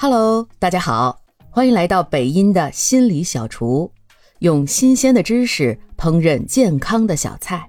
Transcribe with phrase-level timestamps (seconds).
[0.00, 3.90] Hello，大家好，欢迎来到北音的心理小厨，
[4.38, 7.68] 用新鲜的知识烹饪健康的小菜。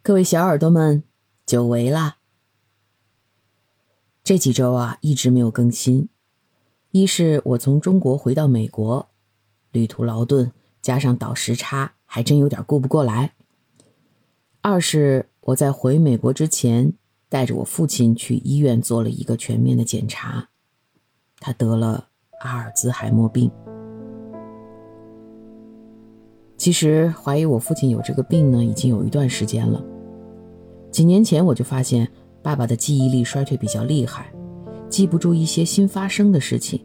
[0.00, 1.02] 各位小耳朵们，
[1.44, 2.18] 久违啦！
[4.22, 6.08] 这几周啊，一直没有更新。
[6.92, 9.08] 一是我从中国回到美国，
[9.72, 13.32] 旅途劳顿，加上倒时差，还真有点顾不过来。
[14.60, 16.92] 二是我在回美国之前。
[17.32, 20.50] 带着我父亲去医院做了一个全面的检查，
[21.40, 22.08] 他得了
[22.42, 23.50] 阿尔兹海默病。
[26.58, 29.82] 其实怀疑我父亲有这个病呢，已经有一段时间了。
[30.90, 32.06] 几年前我就发现
[32.42, 34.30] 爸爸的记忆力衰退比较厉害，
[34.90, 36.84] 记不住一些新发生的事情。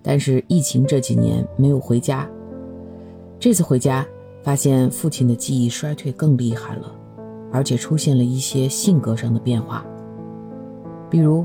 [0.00, 2.30] 但是疫情这几年没有回家，
[3.40, 4.06] 这次回家
[4.44, 6.99] 发现父亲的记忆衰退更厉害了。
[7.52, 9.84] 而且出现了一些性格上的变化，
[11.10, 11.44] 比如，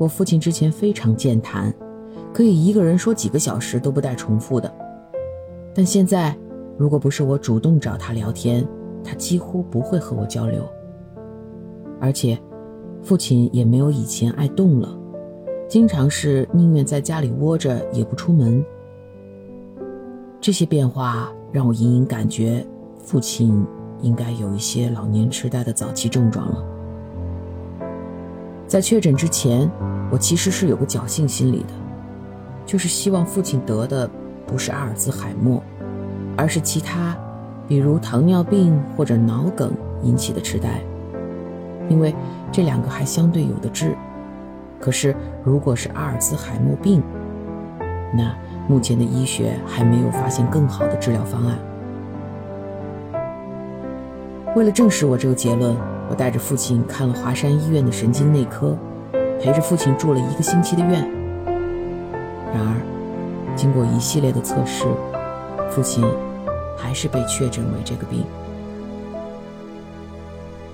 [0.00, 1.72] 我父亲之前非常健谈，
[2.32, 4.72] 可以一个人说几个小时都不带重复的，
[5.74, 6.36] 但现在，
[6.76, 8.66] 如果不是我主动找他聊天，
[9.04, 10.62] 他几乎不会和我交流。
[12.00, 12.38] 而且，
[13.02, 14.98] 父亲也没有以前爱动了，
[15.68, 18.64] 经常是宁愿在家里窝着也不出门。
[20.40, 22.66] 这些变化让我隐隐感觉，
[22.98, 23.64] 父亲。
[24.06, 26.64] 应该有一些老年痴呆的早期症状了。
[28.68, 29.68] 在确诊之前，
[30.12, 31.74] 我其实是有个侥幸心理的，
[32.64, 34.08] 就是希望父亲得的
[34.46, 35.60] 不是阿尔兹海默，
[36.36, 37.16] 而是其他，
[37.66, 39.72] 比如糖尿病或者脑梗
[40.04, 40.80] 引起的痴呆，
[41.88, 42.14] 因为
[42.52, 43.96] 这两个还相对有的治。
[44.78, 47.02] 可是如果是阿尔兹海默病，
[48.16, 48.32] 那
[48.68, 51.58] 目前的医学还没有发现更好的治疗方案。
[54.56, 55.76] 为了证实我这个结论，
[56.08, 58.74] 我带着父亲看了华山医院的神经内科，
[59.38, 60.92] 陪着父亲住了一个星期的院。
[62.54, 64.86] 然而，经过一系列的测试，
[65.68, 66.02] 父亲
[66.74, 68.24] 还是被确诊为这个病。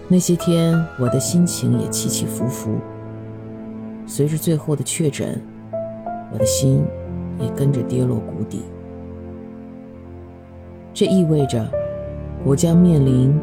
[0.07, 2.79] 那些天，我的心情也起起伏伏。
[4.07, 5.43] 随着最后的确诊，
[6.33, 6.85] 我的心
[7.41, 8.63] 也跟着跌落谷底。
[10.95, 11.69] 这意味着，
[12.45, 13.37] 我将面临。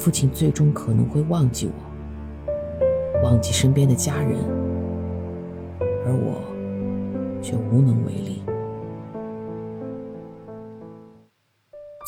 [0.00, 4.38] 父亲最终可能会忘记我，忘记身边的家人，
[6.06, 6.40] 而我
[7.42, 8.42] 却无能为力。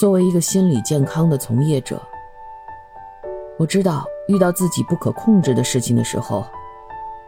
[0.00, 2.00] 作为一个心理健康的从业者，
[3.58, 6.47] 我知道遇到自己不可控制的事情的时候，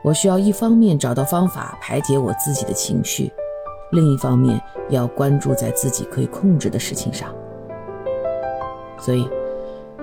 [0.03, 3.31] 我需要一方面找到方法排解我自己的情绪，
[3.93, 4.59] 另一方面
[4.89, 7.29] 要关注在自己可以控制的事情上。
[8.97, 9.29] 所以。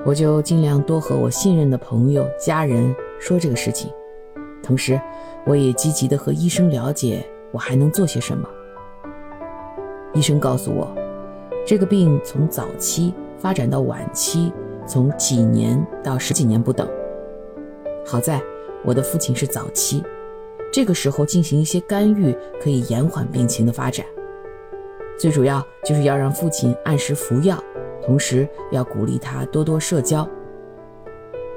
[0.04, 3.92] 我就尽量多和我信任的朋友、家人说这个事情，
[4.64, 5.00] 同时，
[5.46, 8.50] 我也积极的和医生了解我还能做些什么。
[10.14, 10.92] 医生告诉我，
[11.68, 14.52] 这个病从早期发展到晚期，
[14.88, 16.90] 从几年到十几年不等。
[18.04, 18.42] 好在
[18.84, 20.04] 我的父亲是早期，
[20.74, 24.04] 这个时候进行一些干预可以延缓病情的发展。
[25.20, 27.64] 最主要就是要让父亲按时服药。
[28.04, 30.28] 同时要鼓励他多多社交。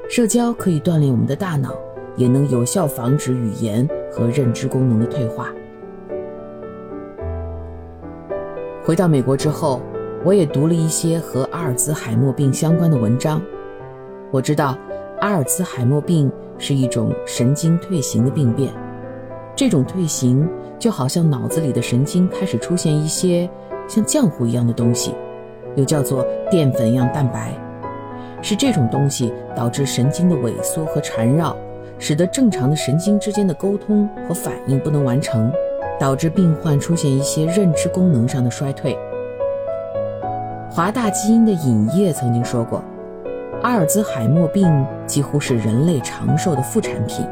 [0.09, 1.75] 社交可以锻炼我们的大脑，
[2.17, 5.53] 也能有效防止语言和认知功能的退化。
[8.85, 9.81] 回到美国之后，
[10.23, 13.41] 我也读了一些和阿尔兹海默病相关的文章。
[14.31, 14.77] 我知道，
[15.21, 18.71] 阿尔兹海默病是一种神经退行的病变，
[19.57, 20.47] 这种退行
[20.79, 23.49] 就好像脑子里的神经开始出现一些
[23.89, 25.15] 像浆糊一样的东西。
[25.77, 27.53] 又叫做淀粉样蛋白，
[28.43, 31.57] 是这种东西导致神经的萎缩和缠绕，
[31.99, 35.51] 使得正常的神经之间的沟通和反应不能完成，
[35.99, 38.97] 导致病患出现一些认知功能上的衰退。
[40.71, 42.83] 华大基因的尹烨曾经说过，
[43.63, 47.25] 阿尔兹海默病几乎是人类长寿的副产品。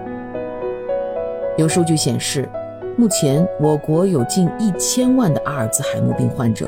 [1.56, 2.48] 有数据显示，
[2.96, 6.66] 目前我国有近一千万的阿尔兹海默病患者。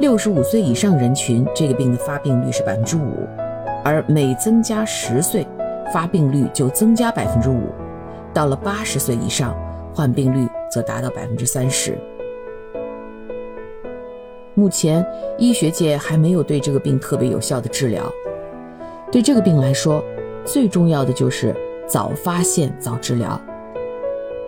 [0.00, 3.28] 六十五岁以上人群，这个病的发病率是百分之五，
[3.84, 5.46] 而每增加十岁，
[5.92, 7.68] 发病率就增加百分之五。
[8.32, 9.56] 到了八十岁以上，
[9.94, 11.96] 患病率则达到百分之三十。
[14.54, 15.06] 目前，
[15.38, 18.02] 医学界还没有对这个病特别有效的治疗。
[19.12, 20.04] 对这个病来说，
[20.44, 21.54] 最重要的就是
[21.86, 23.40] 早发现、早治疗。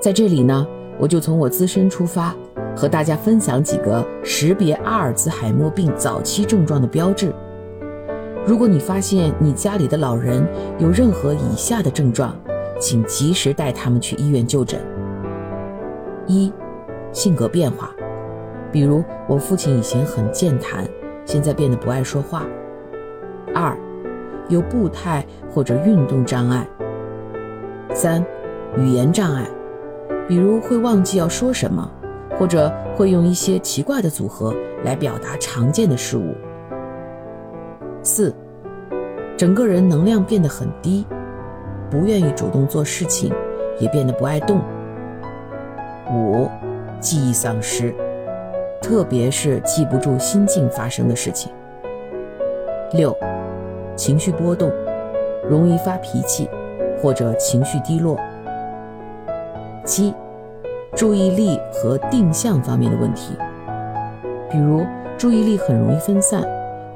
[0.01, 0.67] 在这里呢，
[0.99, 2.35] 我就从我自身出发。
[2.77, 7.33] 和大家分享几个识别阿尔兹海默病早期症状的标志。
[8.47, 10.47] 如果你发现你家里的老人
[10.79, 12.37] 有任何以下的症状，
[12.79, 14.79] 请及时带他们去医院就诊。
[16.27, 16.53] 一、
[17.13, 17.91] 性格变化，
[18.71, 20.87] 比如我父亲以前很健谈，
[21.25, 22.45] 现在变得不爱说话。
[23.55, 23.77] 二、
[24.49, 26.69] 有步态或者运动障碍。
[27.95, 28.23] 三、
[28.77, 29.49] 语言障碍，
[30.29, 31.91] 比如会忘记要说什么，
[32.39, 34.55] 或者会用一些奇怪的组合
[34.85, 36.35] 来表达常见的事物。
[38.03, 38.35] 四、
[39.37, 41.07] 整个人能量变得很低，
[41.91, 43.33] 不愿意主动做事情，
[43.79, 44.61] 也变得不爱动。
[46.13, 46.49] 五、
[47.01, 47.95] 记忆丧失，
[48.81, 51.53] 特别是记不住心境发生的事情。
[52.93, 53.17] 六、
[53.97, 54.71] 情绪波动，
[55.49, 56.49] 容易发脾气。
[57.03, 58.19] 或者情绪低落。
[59.85, 60.15] 七，
[60.97, 63.37] 注意力和定向方面的问题，
[64.51, 64.83] 比如
[65.19, 66.43] 注意力很容易分散，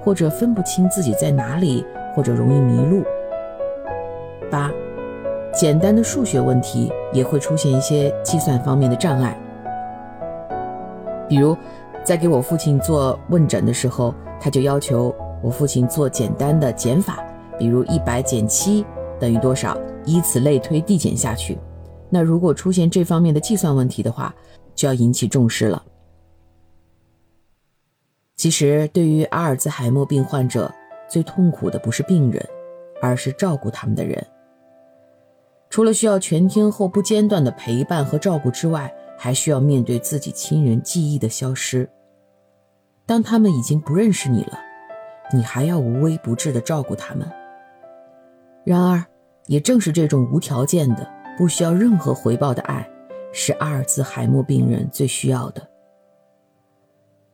[0.02, 3.04] 或者分不清自己在哪里，或者容易迷路。
[4.50, 4.70] 八，
[5.52, 9.38] 简单的数学问题也会出现一些计算方面的障碍，
[11.28, 11.54] 比如
[12.02, 17.18] 在给我父亲做问诊的时候，他就要求我父亲做简单的减法，
[17.58, 18.82] 比如一百减七
[19.18, 19.76] 等于多少。
[20.06, 21.58] 以此类推，递减下去。
[22.10, 24.34] 那如果出现这方面的计算问题的话，
[24.74, 25.82] 就要引起重视了。
[28.36, 30.72] 其实，对于阿尔兹海默病患者，
[31.08, 32.44] 最痛苦的不是病人，
[33.00, 34.26] 而是照顾他们的人。
[35.68, 41.88] 除了需要全天候不间断的陪伴和照顾之外，还需要面对自己亲人记忆的消失。
[43.06, 44.58] 当他们已经不认识你了，
[45.32, 47.30] 你还要无微不至的照顾他们。
[48.64, 49.04] 然而。
[49.46, 51.04] 也正是这种无条件的、
[51.40, 52.86] 不需要任何回报的爱，
[53.32, 55.66] 是阿尔兹海默病人最需要的。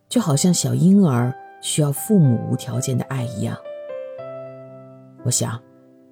[0.09, 3.59] 就好像小婴儿需要父母无条件的爱一样。
[5.25, 5.61] 我想，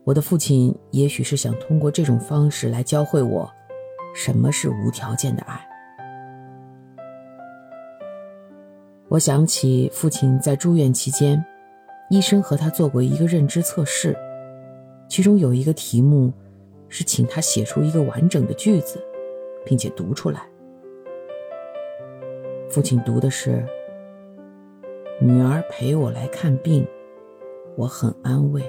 [0.03, 3.49] 我的父亲也许是想通过这种方式来教会我，
[4.13, 5.65] 什么是无条件的爱。
[9.09, 11.41] 我想起父亲在住院期间，
[12.11, 14.19] 医生和他做过一个认知测试。
[15.07, 16.33] 其中有一个题目，
[16.97, 19.03] 是请他写出一个完整的句子，
[19.65, 20.47] 并且读出来。
[22.71, 23.67] 父亲读的是
[25.21, 26.87] ：“女儿陪我来看病，
[27.77, 28.63] 我很安慰。”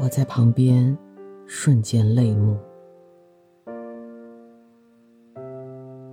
[0.00, 0.96] 我在旁边
[1.44, 2.56] 瞬间泪目。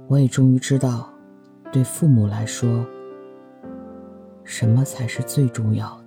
[0.10, 1.10] 我也终于知道，
[1.72, 2.86] 对父母来说，
[4.44, 5.98] 什么才是最重要